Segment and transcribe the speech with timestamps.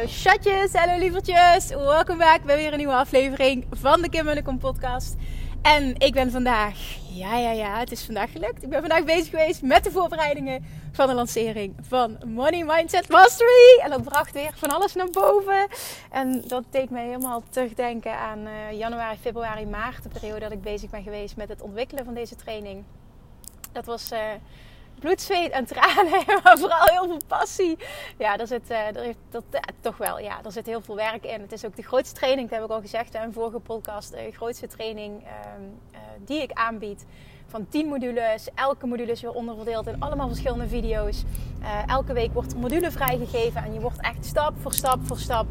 [0.00, 1.68] Hallo chatjes, hallo lievertjes.
[1.68, 5.16] Welkom back bij weer een nieuwe aflevering van de Kim Munnekom podcast.
[5.62, 6.78] En ik ben vandaag,
[7.10, 8.62] ja ja ja, het is vandaag gelukt.
[8.62, 13.80] Ik ben vandaag bezig geweest met de voorbereidingen van de lancering van Money Mindset Mastery.
[13.82, 15.66] En dat bracht weer van alles naar boven.
[16.10, 20.02] En dat deed mij helemaal terugdenken aan uh, januari, februari, maart.
[20.02, 22.84] De periode dat ik bezig ben geweest met het ontwikkelen van deze training.
[23.72, 24.12] Dat was...
[24.12, 24.18] Uh,
[25.00, 27.78] bloed, zweet en tranen, maar vooral heel veel passie.
[28.18, 29.44] Ja, daar zit, heeft, dat,
[29.80, 31.40] toch wel, ja, er zit heel veel werk in.
[31.40, 34.10] Het is ook de grootste training, dat heb ik al gezegd in een vorige podcast,
[34.10, 35.28] de grootste training uh,
[36.24, 37.06] die ik aanbied.
[37.46, 41.24] Van 10 modules, elke module is weer onderverdeeld in allemaal verschillende video's.
[41.86, 45.46] elke week wordt een module vrijgegeven en je wordt echt stap voor stap voor stap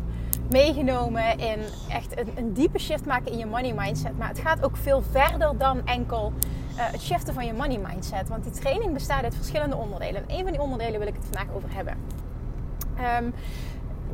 [0.50, 4.18] meegenomen in echt een, een diepe shift maken in je money mindset.
[4.18, 6.34] Maar het gaat ook veel verder dan enkel
[6.82, 8.30] het shiften van je money mindset.
[8.30, 10.28] Want die training bestaat uit verschillende onderdelen.
[10.28, 11.94] En een van die onderdelen wil ik het vandaag over hebben.
[13.22, 13.34] Um,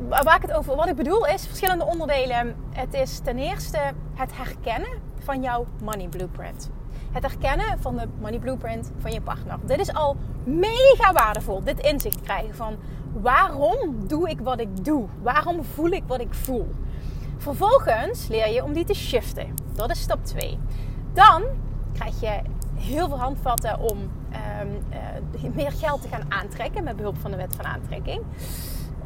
[0.08, 2.56] waar ik het over, wat ik bedoel is verschillende onderdelen.
[2.72, 3.78] Het is ten eerste
[4.14, 6.70] het herkennen van jouw money blueprint.
[7.12, 9.58] Het herkennen van de money blueprint van je partner.
[9.62, 11.62] Dit is al mega waardevol.
[11.62, 12.76] Dit inzicht krijgen van
[13.12, 15.06] waarom doe ik wat ik doe?
[15.22, 16.74] Waarom voel ik wat ik voel?
[17.36, 19.54] Vervolgens leer je om die te shiften.
[19.74, 20.58] Dat is stap 2.
[21.12, 21.42] Dan
[21.92, 22.40] krijg je
[22.78, 23.98] heel veel handvatten om
[24.60, 24.82] um,
[25.42, 28.22] uh, meer geld te gaan aantrekken met behulp van de wet van aantrekking.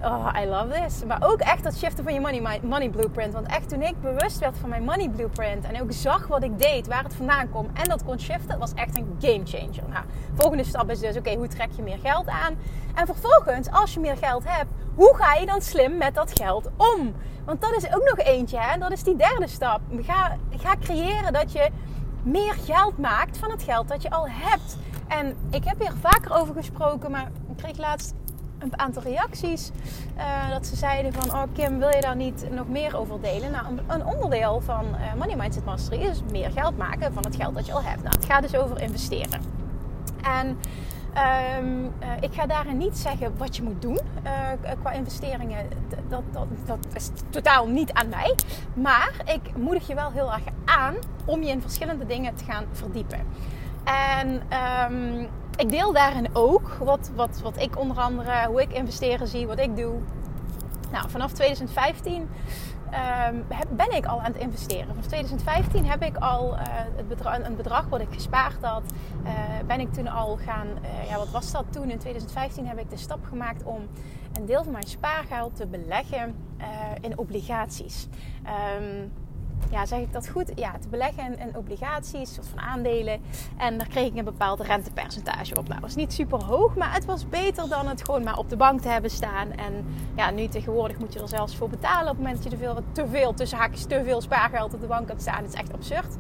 [0.03, 1.05] Oh, I love this.
[1.05, 3.33] Maar ook echt dat shiften van je money, money blueprint.
[3.33, 6.59] Want echt toen ik bewust werd van mijn money blueprint en ook zag wat ik
[6.59, 9.89] deed, waar het vandaan kwam en dat kon shiften, was echt een game changer.
[9.89, 10.05] Nou,
[10.35, 12.57] volgende stap is dus, oké, hoe trek je meer geld aan?
[12.95, 16.71] En vervolgens, als je meer geld hebt, hoe ga je dan slim met dat geld
[16.77, 17.15] om?
[17.45, 18.79] Want dat is ook nog eentje, hè?
[18.79, 19.81] Dat is die derde stap.
[20.01, 21.71] Ga, ga creëren dat je
[22.23, 24.77] meer geld maakt van het geld dat je al hebt.
[25.09, 28.15] En ik heb hier vaker over gesproken, maar ik kreeg laatst
[28.59, 29.71] een aantal reacties.
[30.17, 33.51] Uh, dat ze zeiden van, oh Kim, wil je daar niet nog meer over delen?
[33.51, 37.55] Nou, een onderdeel van uh, Money Mindset Mastery is meer geld maken van het geld
[37.55, 38.03] dat je al hebt.
[38.03, 39.41] Nou, het gaat dus over investeren.
[40.23, 40.59] En
[41.17, 45.69] Um, uh, ik ga daarin niet zeggen wat je moet doen uh, qua investeringen.
[46.09, 48.35] Dat, dat, dat is totaal niet aan mij.
[48.75, 50.95] Maar ik moedig je wel heel erg aan
[51.25, 53.21] om je in verschillende dingen te gaan verdiepen.
[53.85, 54.43] En
[54.93, 59.47] um, ik deel daarin ook wat, wat, wat ik onder andere, hoe ik investeren zie,
[59.47, 59.95] wat ik doe.
[60.93, 62.29] Nou, vanaf 2015
[63.29, 63.45] um,
[63.77, 64.87] ben ik al aan het investeren.
[64.87, 66.61] Vanaf 2015 heb ik al uh,
[66.97, 68.83] het een bedrag wat ik gespaard had,
[69.25, 69.31] uh,
[69.67, 71.91] ben ik toen al gaan, uh, ja wat was dat toen?
[71.91, 73.89] In 2015 heb ik de stap gemaakt om
[74.33, 76.35] een deel van mijn spaargeld te beleggen
[77.01, 78.09] in obligaties.
[78.79, 79.13] Um,
[79.71, 80.53] ja, zeg ik dat goed?
[80.55, 83.21] Ja, te beleggen in, obligaties, soort van aandelen.
[83.57, 85.69] En daar kreeg ik een bepaald rentepercentage op.
[85.69, 88.49] Nou, dat was niet super hoog, maar het was beter dan het gewoon maar op
[88.49, 89.53] de bank te hebben staan.
[89.53, 92.59] En ja, nu tegenwoordig moet je er zelfs voor betalen op het moment dat je
[92.59, 95.43] te veel, te veel tussen haakjes, te veel spaargeld op de bank hebt staan.
[95.43, 96.17] Het is echt absurd.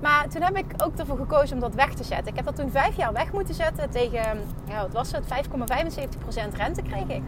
[0.00, 2.26] Maar toen heb ik ook ervoor gekozen om dat weg te zetten.
[2.26, 6.56] Ik heb dat toen vijf jaar weg moeten zetten tegen, ja, wat was het, 5,75%
[6.56, 7.22] rente kreeg ik.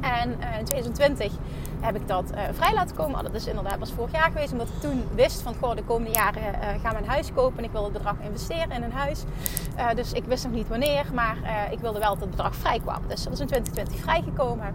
[0.00, 1.32] En uh, in 2020
[1.80, 3.22] heb ik dat uh, vrij laten komen.
[3.22, 4.52] Dat is inderdaad was vorig jaar geweest.
[4.52, 7.58] Omdat ik toen wist van goh, de komende jaren uh, gaan we een huis kopen.
[7.58, 9.22] En ik wil het bedrag investeren in een huis.
[9.94, 11.04] dus ik wist nog niet wanneer.
[11.14, 11.36] Maar
[11.70, 13.02] ik wilde wel dat het bedrag vrij kwam.
[13.08, 14.74] Dus dat is in 2020 vrijgekomen.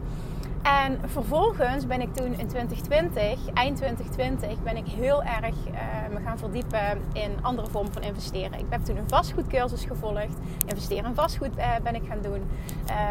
[0.63, 6.19] En vervolgens ben ik toen in 2020, eind 2020, ben ik heel erg uh, me
[6.25, 8.59] gaan verdiepen in andere vormen van investeren.
[8.59, 10.37] Ik heb toen een vastgoedcursus gevolgd.
[10.67, 12.41] Investeren in vastgoed uh, ben ik gaan doen.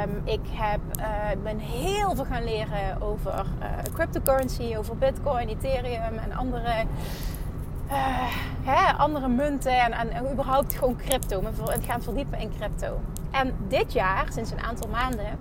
[0.02, 1.04] Um, ik heb, uh,
[1.43, 3.44] ben heel veel gaan leren over
[3.94, 6.84] cryptocurrency, over bitcoin, ethereum en andere...
[8.62, 11.40] Hè, andere munten en, en, überhaupt gewoon crypto.
[11.40, 11.50] Me
[11.87, 13.00] gaan verdiepen in crypto.
[13.31, 15.38] En dit jaar, sinds een aantal maanden,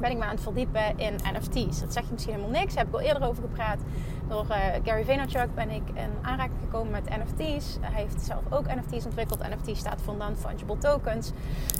[0.00, 1.80] ben ik me aan het verdiepen in NFT's.
[1.80, 2.74] Dat zeg je misschien helemaal niks.
[2.74, 3.80] Daar heb ik al eerder over gepraat.
[4.28, 7.78] Door uh, Gary Vaynerchuk ben ik in aanraking gekomen met NFT's.
[7.80, 9.40] Hij heeft zelf ook NFT's ontwikkeld.
[9.40, 11.30] NFT staat voor Non-Fungible Tokens.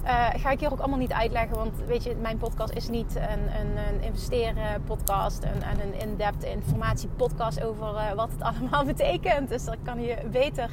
[0.05, 1.57] Uh, ga ik hier ook allemaal niet uitleggen.
[1.57, 5.43] Want weet je, mijn podcast is niet een, een, een investeren podcast.
[5.43, 9.49] En een, in-depth informatie podcast over uh, wat het allemaal betekent.
[9.49, 10.71] Dus daar kan je beter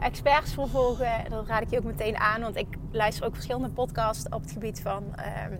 [0.00, 1.12] experts voor volgen.
[1.28, 2.40] Dat raad ik je ook meteen aan.
[2.40, 5.52] Want ik luister ook verschillende podcasts op het gebied van ehm,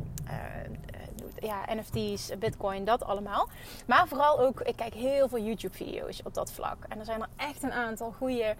[1.40, 3.48] ja, NFT's, Bitcoin, dat allemaal.
[3.86, 6.76] Maar vooral ook, ik kijk heel veel YouTube-video's op dat vlak.
[6.88, 8.54] En er zijn er echt een aantal goede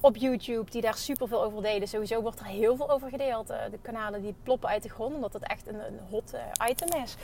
[0.00, 1.88] op YouTube die daar super veel over delen.
[1.88, 3.50] Sowieso wordt er heel veel over gedeeld.
[3.50, 6.68] Eh, de kanalen die ploppen uit de grond, omdat het echt een, een hot eh,
[6.70, 7.16] item is.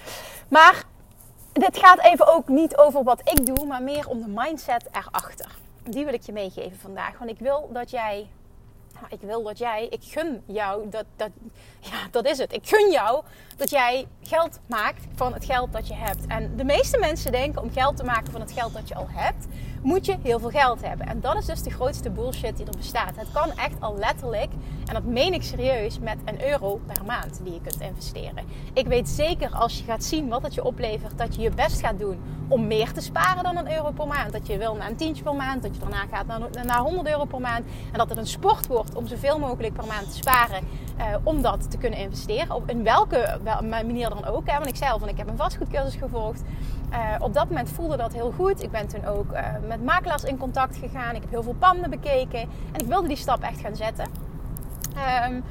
[0.49, 0.85] Maar
[1.53, 5.59] dit gaat even ook niet over wat ik doe, maar meer om de mindset erachter.
[5.83, 7.19] Die wil ik je meegeven vandaag.
[7.19, 8.29] Want ik wil dat jij
[9.09, 11.31] ik wil dat jij, ik gun jou, dat, dat,
[11.81, 12.53] ja, dat is het.
[12.53, 13.23] Ik gun jou
[13.57, 16.27] dat jij geld maakt van het geld dat je hebt.
[16.27, 19.09] En de meeste mensen denken om geld te maken van het geld dat je al
[19.11, 19.47] hebt,
[19.83, 21.07] moet je heel veel geld hebben.
[21.07, 23.17] En dat is dus de grootste bullshit die er bestaat.
[23.17, 24.51] Het kan echt al letterlijk,
[24.85, 28.45] en dat meen ik serieus, met een euro per maand die je kunt investeren.
[28.73, 31.81] Ik weet zeker als je gaat zien wat het je oplevert, dat je je best
[31.81, 32.19] gaat doen
[32.49, 34.33] om meer te sparen dan een euro per maand.
[34.33, 37.09] Dat je wil naar een tientje per maand, dat je daarna gaat naar, naar 100
[37.09, 37.65] euro per maand.
[37.93, 40.63] En dat het een sport wordt om zoveel mogelijk per maand te sparen.
[40.99, 42.55] Uh, om dat te kunnen investeren.
[42.55, 43.39] Op in welke
[43.69, 44.47] manier dan ook.
[44.47, 44.55] Hè?
[44.55, 46.43] Want ik zei van ik heb een vastgoedcursus gevolgd.
[46.91, 48.63] Uh, op dat moment voelde dat heel goed.
[48.63, 51.15] Ik ben toen ook uh, met makelaars in contact gegaan.
[51.15, 52.41] Ik heb heel veel panden bekeken.
[52.41, 54.07] En ik wilde die stap echt gaan zetten.
[55.27, 55.45] Um,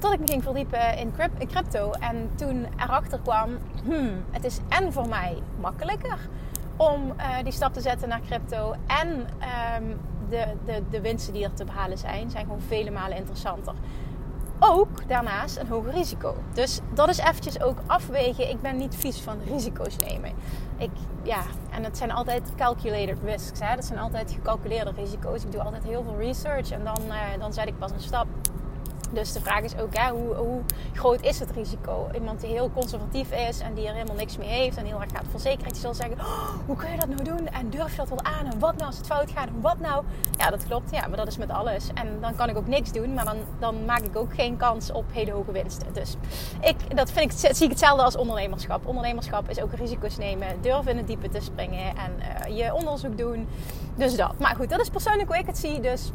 [0.00, 1.12] tot ik me ging verdiepen in
[1.48, 1.90] crypto.
[1.90, 3.50] En toen erachter kwam,
[3.84, 6.18] hmm, het is en voor mij makkelijker
[6.76, 8.74] om uh, die stap te zetten naar crypto.
[8.86, 13.16] En um, de, de, de winsten die er te behalen zijn, zijn gewoon vele malen
[13.16, 13.74] interessanter
[14.70, 16.34] ook daarnaast een hoger risico.
[16.52, 18.50] Dus dat is eventjes ook afwegen.
[18.50, 20.32] Ik ben niet vies van risico's nemen.
[20.78, 20.90] Ik,
[21.22, 23.60] ja, en het zijn altijd calculated risks.
[23.60, 23.74] Hè?
[23.74, 25.44] Dat zijn altijd gecalculeerde risico's.
[25.44, 28.26] Ik doe altijd heel veel research en dan, uh, dan zet ik pas een stap.
[29.12, 30.60] Dus de vraag is ook, hè, hoe, hoe,
[30.94, 32.08] groot is het risico?
[32.14, 35.10] Iemand die heel conservatief is en die er helemaal niks mee heeft en heel erg
[35.10, 37.48] gaat verzekeren, die zal zeggen, oh, hoe kun je dat nou doen?
[37.48, 38.46] En durf je dat wel aan?
[38.46, 39.46] En wat nou als het fout gaat?
[39.46, 40.04] En wat nou?
[40.38, 40.90] Ja, dat klopt.
[40.90, 41.90] Ja, maar dat is met alles.
[41.94, 44.92] En dan kan ik ook niks doen, maar dan, dan maak ik ook geen kans
[44.92, 45.92] op hele hoge winsten.
[45.92, 46.16] Dus
[46.60, 48.86] ik, dat vind ik, zie ik hetzelfde als ondernemerschap.
[48.86, 52.12] Ondernemerschap is ook risico's nemen, durven in het diepe te springen en
[52.48, 53.48] uh, je onderzoek doen.
[53.94, 54.38] Dus dat.
[54.38, 55.80] Maar goed, dat is persoonlijk hoe ik het zie.
[55.80, 56.10] Dus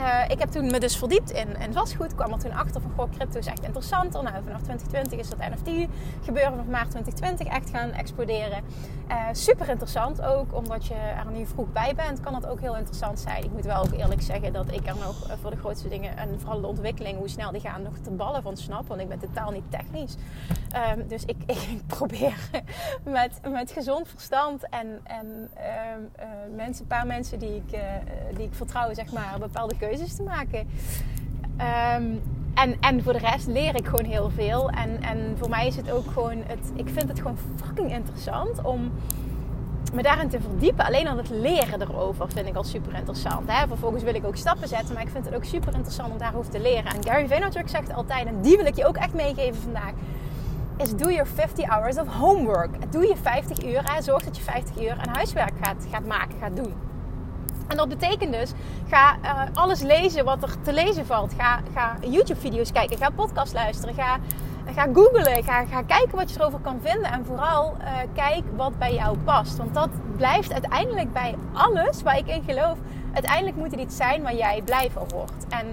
[0.00, 2.14] uh, ik heb toen me dus verdiept in, in vastgoed.
[2.14, 4.12] Kwam er toen achter van, goh, crypto is echt interessant.
[4.12, 5.88] Nou, vanaf 2020 is dat NFT
[6.24, 6.50] gebeuren.
[6.50, 8.62] Vanaf maart 2020 echt gaan exploderen.
[9.10, 12.76] Uh, super interessant ook, omdat je er nu vroeg bij bent, kan dat ook heel
[12.76, 13.44] interessant zijn.
[13.44, 16.16] Ik moet wel ook eerlijk zeggen dat ik er nog uh, voor de grootste dingen,
[16.16, 18.88] en vooral de ontwikkeling, hoe snel die gaan, nog te ballen van snap.
[18.88, 20.16] Want ik ben totaal niet technisch.
[20.96, 22.50] Um, dus ik, ik, probeer
[23.04, 27.78] met, met gezond verstand en, en um, mensen, een paar mensen die ik,
[28.34, 30.68] die ik vertrouw, zeg maar, bepaalde te maken.
[31.98, 32.20] Um,
[32.54, 34.70] en, en voor de rest leer ik gewoon heel veel.
[34.70, 38.62] En, en voor mij is het ook gewoon, het, ik vind het gewoon fucking interessant
[38.62, 38.92] om
[39.92, 40.84] me daarin te verdiepen.
[40.84, 43.50] Alleen al het leren erover vind ik al super interessant.
[43.50, 43.66] Hè?
[43.66, 46.50] Vervolgens wil ik ook stappen zetten, maar ik vind het ook super interessant om daarover
[46.50, 46.94] te leren.
[46.94, 49.92] En Gary Vaynerchuk zegt altijd, en die wil ik je ook echt meegeven vandaag,
[50.76, 52.92] is do your 50 hours of homework.
[52.92, 54.02] Doe je 50 uur, hè?
[54.02, 56.89] zorg dat je 50 uur aan huiswerk gaat, gaat maken, gaat doen.
[57.70, 58.52] En dat betekent dus,
[58.88, 61.32] ga uh, alles lezen wat er te lezen valt.
[61.36, 64.18] Ga, ga YouTube-video's kijken, ga podcast luisteren, ga,
[64.74, 67.12] ga googlen, ga, ga kijken wat je erover kan vinden.
[67.12, 69.56] En vooral uh, kijk wat bij jou past.
[69.56, 72.78] Want dat blijft uiteindelijk bij alles waar ik in geloof.
[73.12, 75.46] Uiteindelijk moet het iets zijn waar jij blij van wordt.
[75.48, 75.66] En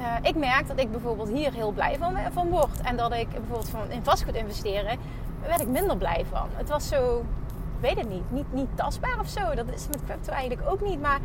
[0.00, 2.80] uh, ik merk dat ik bijvoorbeeld hier heel blij van, van word.
[2.82, 4.98] En dat ik bijvoorbeeld van in vastgoed investeren,
[5.46, 6.48] werd ik minder blij van.
[6.56, 7.24] Het was zo
[7.80, 8.30] weet het niet.
[8.30, 9.54] Niet, niet tastbaar of zo.
[9.54, 11.00] Dat is met crypto eigenlijk ook niet.
[11.00, 11.20] Maar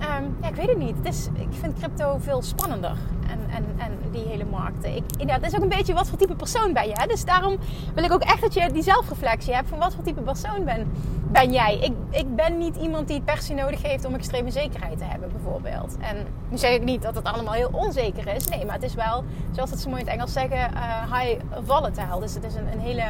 [0.00, 0.96] um, ja, ik weet het niet.
[1.02, 2.96] Het ik vind crypto veel spannender.
[3.28, 4.96] En, en, en die hele markten.
[4.96, 6.92] Ik, het is ook een beetje wat voor type persoon ben je.
[6.94, 7.06] Hè?
[7.06, 7.56] Dus daarom
[7.94, 9.68] wil ik ook echt dat je die zelfreflectie hebt.
[9.68, 10.92] Van wat voor type persoon ben,
[11.30, 11.78] ben jij.
[11.78, 15.04] Ik, ik ben niet iemand die het per se nodig heeft om extreme zekerheid te
[15.04, 15.96] hebben bijvoorbeeld.
[16.00, 16.16] En
[16.48, 18.48] nu zeg ik niet dat het allemaal heel onzeker is.
[18.48, 21.40] Nee, maar het is wel, zoals het zo mooi in het Engels zeggen, uh, high
[21.64, 22.20] volatile.
[22.20, 23.04] Dus het is een, een hele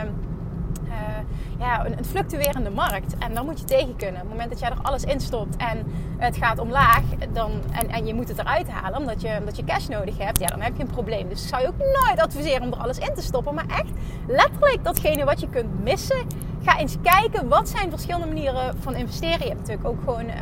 [1.59, 3.19] ja, een, fluctuerende markt.
[3.19, 4.15] En daar moet je tegen kunnen.
[4.15, 5.85] Op het moment dat jij er alles in stopt en
[6.19, 9.65] het gaat omlaag dan, en, en je moet het eruit halen omdat je, omdat je
[9.65, 11.29] cash nodig hebt, ja, dan heb je een probleem.
[11.29, 13.55] Dus zou je ook nooit adviseren om er alles in te stoppen.
[13.55, 13.91] Maar echt
[14.27, 16.27] letterlijk datgene wat je kunt missen.
[16.63, 19.39] Ga eens kijken wat zijn verschillende manieren van investeren.
[19.39, 20.27] Je hebt natuurlijk ook gewoon.
[20.27, 20.35] Uh,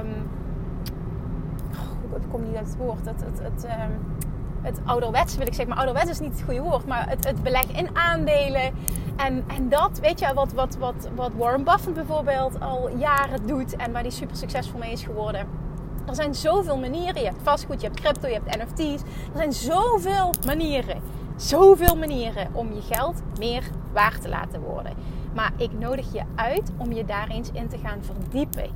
[0.00, 0.30] um,
[2.16, 3.06] ik kom niet uit het woord.
[3.06, 4.20] Het, het, het, um,
[4.62, 7.42] het ouderwetse wil ik zeggen, maar ouderwets is niet het goede woord, maar het, het
[7.42, 8.72] beleg in aandelen.
[9.22, 13.76] En, en dat, weet je, wat, wat, wat, wat Warren Buffett bijvoorbeeld al jaren doet
[13.76, 15.46] en waar die super succesvol mee is geworden.
[16.06, 17.20] Er zijn zoveel manieren.
[17.20, 19.02] Je hebt vastgoed, je hebt crypto, je hebt NFT's.
[19.02, 21.02] Er zijn zoveel manieren.
[21.36, 23.62] Zoveel manieren om je geld meer
[23.92, 24.92] waard te laten worden.
[25.34, 28.70] Maar ik nodig je uit om je daar eens in te gaan verdiepen.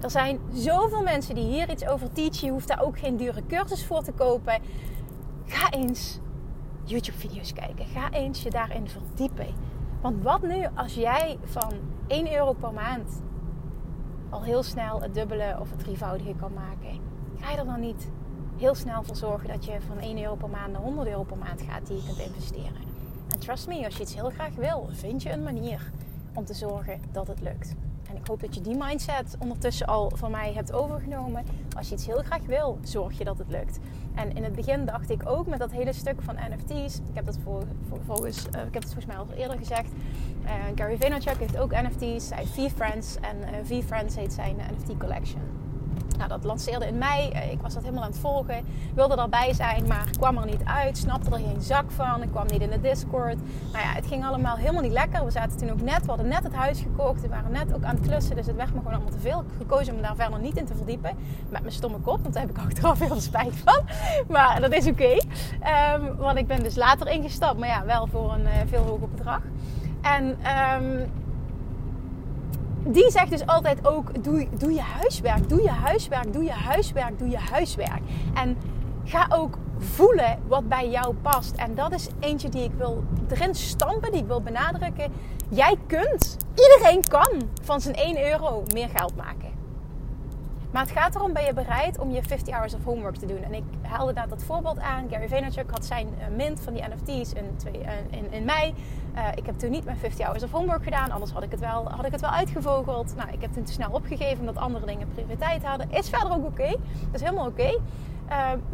[0.00, 2.46] Er zijn zoveel mensen die hier iets over teachen.
[2.46, 4.60] Je hoeft daar ook geen dure cursus voor te kopen.
[5.46, 6.18] Ga eens
[6.84, 7.86] YouTube-video's kijken.
[7.86, 9.46] Ga eens je daarin verdiepen.
[10.06, 11.72] Want wat nu als jij van
[12.06, 13.22] 1 euro per maand
[14.30, 17.00] al heel snel het dubbele of het drievoudige kan maken?
[17.38, 18.08] Ga je er dan niet
[18.56, 21.36] heel snel voor zorgen dat je van 1 euro per maand naar 100 euro per
[21.36, 22.82] maand gaat die je kunt investeren?
[23.28, 25.90] En trust me, als je iets heel graag wil, vind je een manier
[26.34, 27.74] om te zorgen dat het lukt.
[28.08, 31.44] En ik hoop dat je die mindset ondertussen al van mij hebt overgenomen.
[31.76, 33.78] Als je iets heel graag wil, zorg je dat het lukt.
[34.14, 36.96] En in het begin dacht ik ook met dat hele stuk van NFT's.
[36.96, 37.62] Ik heb dat voor,
[38.06, 39.92] volgens, uh, ik heb het volgens mij al eerder gezegd.
[40.44, 42.30] Uh, Gary Vaynerchuk heeft ook NFT's.
[42.30, 43.16] Hij heeft V-Friends.
[43.20, 45.65] En uh, V-Friends heet zijn NFT collection.
[46.16, 47.30] Nou, dat lanceerde in mei.
[47.30, 48.64] Eh, ik was dat helemaal aan het volgen.
[48.94, 50.98] Wilde erbij zijn, maar kwam er niet uit.
[50.98, 52.22] Snapte er geen zak van.
[52.22, 53.36] Ik kwam niet in de Discord.
[53.72, 55.24] Nou ja, het ging allemaal helemaal niet lekker.
[55.24, 57.20] We zaten toen ook net, we hadden net het huis gekocht.
[57.20, 58.36] We waren net ook aan het klussen.
[58.36, 59.40] Dus het werd me gewoon allemaal te veel.
[59.40, 61.16] Ik gekozen om daar verder niet in te verdiepen.
[61.48, 63.80] Met mijn stomme kop, want daar heb ik achteraf heel veel spijt van.
[64.28, 65.18] Maar dat is oké.
[65.94, 67.58] Um, want ik ben dus later ingestapt.
[67.58, 69.40] Maar ja, wel voor een uh, veel hoger bedrag.
[70.02, 70.38] En...
[70.82, 71.24] Um,
[72.86, 77.18] die zegt dus altijd ook: doe, doe je huiswerk, doe je huiswerk, doe je huiswerk,
[77.18, 78.00] doe je huiswerk.
[78.34, 78.56] En
[79.04, 81.54] ga ook voelen wat bij jou past.
[81.56, 85.12] En dat is eentje die ik wil erin stampen, die ik wil benadrukken.
[85.48, 89.55] Jij kunt, iedereen kan van zijn 1 euro meer geld maken.
[90.76, 93.42] Maar het gaat erom, ben je bereid om je 50 hours of homework te doen?
[93.42, 95.08] En ik haalde daar dat voorbeeld aan.
[95.10, 97.42] Gary Vaynerchuk had zijn uh, mint van die NFT's uh,
[98.10, 98.74] in, in mei.
[99.14, 101.10] Uh, ik heb toen niet mijn 50 hours of homework gedaan.
[101.10, 103.14] Anders had ik het wel, had ik het wel uitgevogeld.
[103.16, 105.90] Nou, ik heb toen te snel opgegeven omdat andere dingen prioriteit hadden.
[105.90, 106.68] Is verder ook oké.
[106.70, 107.78] Dat is helemaal oké.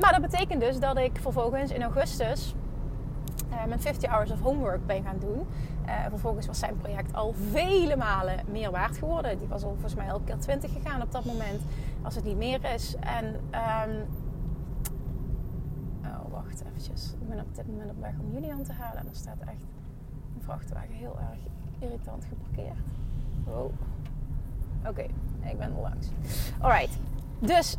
[0.00, 2.54] Maar dat betekent dus dat ik vervolgens in augustus
[3.66, 5.47] mijn 50 hours of homework ben gaan doen.
[6.09, 9.38] Vervolgens was zijn project al vele malen meer waard geworden.
[9.38, 11.62] Die was al volgens mij elke keer 20 gegaan op dat moment,
[12.02, 12.94] als het niet meer is.
[13.00, 14.06] En, um...
[16.04, 17.14] oh, wacht eventjes.
[17.21, 18.99] Ik ben op dit moment op weg om Julian te halen.
[18.99, 19.64] En er staat echt
[20.35, 21.38] een vrachtwagen heel erg
[21.78, 22.78] irritant geparkeerd.
[23.44, 23.71] Wow.
[24.87, 25.02] Oké,
[25.42, 26.09] ik ben er langs.
[26.61, 26.99] Alright.
[27.38, 27.76] Dus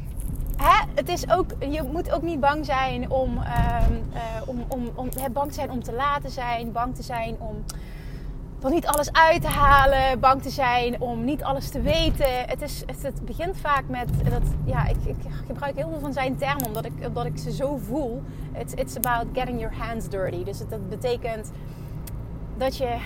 [0.57, 4.03] Hè, het is ook, je moet ook niet bang zijn om, um,
[4.45, 7.63] om, om, om bang te zijn om te laten zijn, bang te zijn om
[8.63, 12.45] er niet alles uit te halen, bang te zijn om niet alles te weten.
[12.45, 15.15] Het, is, het, begint vaak met dat, ja, ik, ik,
[15.47, 18.21] gebruik heel veel van zijn termen omdat ik, omdat ik ze zo voel.
[18.57, 20.43] It's, it's about getting your hands dirty.
[20.43, 21.51] Dus dat betekent
[22.57, 22.97] dat je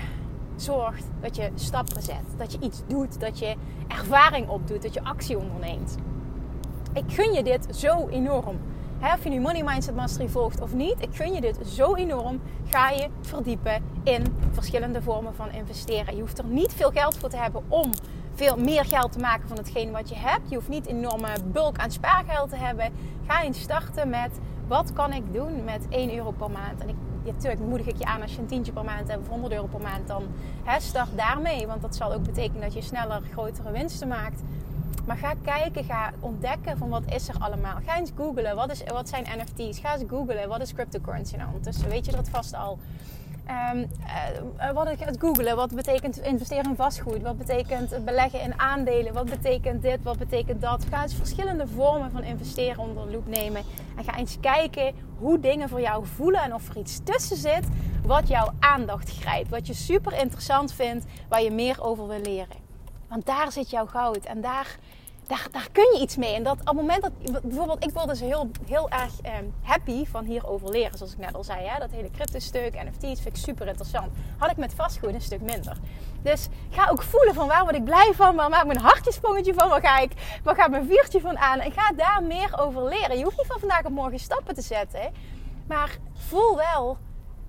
[0.55, 3.55] zorgt dat je stappen zet, dat je iets doet, dat je
[3.87, 5.95] ervaring opdoet, dat je actie onderneemt.
[6.93, 8.57] Ik gun je dit zo enorm.
[8.99, 11.95] He, of je nu Money Mindset Mastery volgt of niet, ik gun je dit zo
[11.95, 12.41] enorm.
[12.69, 16.15] Ga je verdiepen in verschillende vormen van investeren.
[16.15, 17.91] Je hoeft er niet veel geld voor te hebben om
[18.33, 20.49] veel meer geld te maken van hetgeen wat je hebt.
[20.49, 22.91] Je hoeft niet enorme bulk aan spaargeld te hebben.
[23.27, 26.81] Ga eens starten met wat kan ik doen met 1 euro per maand.
[26.81, 29.27] En ik, natuurlijk moedig ik je aan als je een tientje per maand hebt of
[29.27, 30.07] 100 euro per maand.
[30.07, 30.23] Dan
[30.63, 31.67] he, start daarmee.
[31.67, 34.41] Want dat zal ook betekenen dat je sneller grotere winsten maakt.
[35.07, 37.77] Maar ga kijken, ga ontdekken van wat is er allemaal.
[37.85, 39.79] Ga eens googlen, wat, is, wat zijn NFT's?
[39.79, 41.47] Ga eens googlen, wat is cryptocurrency nou?
[41.47, 42.79] Ondertussen weet je dat vast al.
[43.73, 43.87] Um,
[44.59, 47.21] uh, wat ik het googelen, wat betekent investeren in vastgoed?
[47.21, 49.13] Wat betekent beleggen in aandelen?
[49.13, 50.03] Wat betekent dit?
[50.03, 50.85] Wat betekent dat?
[50.89, 53.61] Ga eens verschillende vormen van investeren onder de loep nemen.
[53.97, 57.67] En ga eens kijken hoe dingen voor jou voelen en of er iets tussen zit
[58.05, 59.49] wat jouw aandacht grijpt.
[59.49, 62.66] Wat je super interessant vindt, waar je meer over wil leren.
[63.09, 64.25] Want daar zit jouw goud.
[64.25, 64.77] En daar,
[65.27, 66.35] daar, daar kun je iets mee.
[66.35, 67.11] En dat op het moment dat
[67.43, 70.97] bijvoorbeeld, ik word dus heel, heel erg eh, happy van hierover leren.
[70.97, 71.79] Zoals ik net al zei, hè?
[71.79, 74.11] dat hele crypto-stuk, NFT's vind ik super interessant.
[74.37, 75.77] Had ik met vastgoed een stuk minder.
[76.21, 79.69] Dus ga ook voelen van waar word ik blij van, waar maakt mijn hartjesprongetje van,
[79.69, 81.59] waar, ga ik, waar gaat mijn vuurtje van aan.
[81.59, 83.17] En ga daar meer over leren.
[83.17, 85.11] Je hoeft niet van vandaag op morgen stappen te zetten.
[85.67, 86.97] Maar voel wel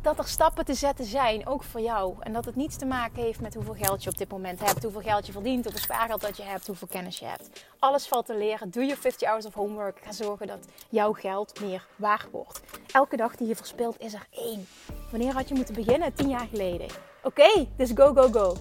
[0.08, 2.14] dat er stappen te zetten zijn, ook voor jou.
[2.20, 4.82] En dat het niets te maken heeft met hoeveel geld je op dit moment hebt,
[4.82, 7.64] hoeveel geld je verdient, hoeveel spaargeld dat je hebt, hoeveel kennis je hebt.
[7.78, 8.70] Alles valt te leren.
[8.70, 9.98] Doe je 50 hours of homework.
[10.02, 12.60] Ga zorgen dat jouw geld meer waard wordt.
[12.92, 14.66] Elke dag die je verspilt is er één.
[15.10, 16.14] Wanneer had je moeten beginnen?
[16.14, 16.86] 10 jaar geleden.
[17.22, 18.56] Oké, dus go, go, go.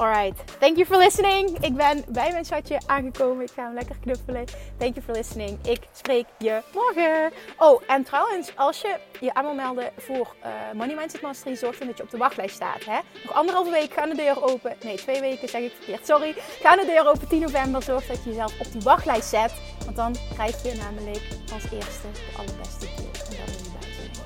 [0.00, 1.58] Alright, thank you for listening.
[1.60, 3.44] Ik ben bij mijn schatje aangekomen.
[3.44, 4.44] Ik ga hem lekker knuffelen.
[4.78, 5.58] Thank you for listening.
[5.66, 7.32] Ik spreek je morgen.
[7.58, 11.86] Oh, en trouwens, als je je aan melden voor uh, Money Mindset Mastery, zorg dan
[11.86, 12.84] dat je op de wachtlijst staat.
[12.84, 12.98] Hè?
[13.24, 14.76] Nog anderhalve week gaan de deur open.
[14.82, 16.06] Nee, twee weken zeg ik verkeerd.
[16.06, 16.34] Sorry.
[16.60, 17.82] Gaan de deur open 10 november.
[17.82, 19.52] Zorg dat je jezelf op die wachtlijst zet.
[19.84, 23.10] Want dan krijg je namelijk als eerste de allerbeste deal.
[23.28, 23.70] En dan wil je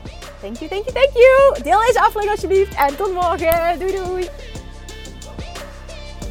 [0.02, 0.12] bij.
[0.40, 1.62] Thank you, thank you, thank you.
[1.62, 2.74] Deel deze aflevering alsjeblieft.
[2.74, 3.78] En tot morgen.
[3.78, 4.28] Doei doei.